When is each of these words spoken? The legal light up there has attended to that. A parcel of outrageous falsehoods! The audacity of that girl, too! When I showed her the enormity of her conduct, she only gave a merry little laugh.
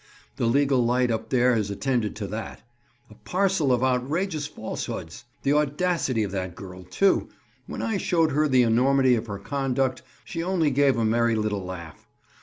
The 0.37 0.47
legal 0.47 0.83
light 0.83 1.11
up 1.11 1.29
there 1.29 1.53
has 1.53 1.69
attended 1.69 2.15
to 2.15 2.27
that. 2.29 2.63
A 3.11 3.13
parcel 3.13 3.71
of 3.71 3.83
outrageous 3.83 4.47
falsehoods! 4.47 5.25
The 5.43 5.53
audacity 5.53 6.23
of 6.23 6.31
that 6.31 6.55
girl, 6.55 6.81
too! 6.85 7.29
When 7.67 7.83
I 7.83 7.97
showed 7.97 8.31
her 8.31 8.47
the 8.47 8.63
enormity 8.63 9.13
of 9.13 9.27
her 9.27 9.37
conduct, 9.37 10.01
she 10.25 10.41
only 10.41 10.71
gave 10.71 10.97
a 10.97 11.05
merry 11.05 11.35
little 11.35 11.63
laugh. 11.63 12.07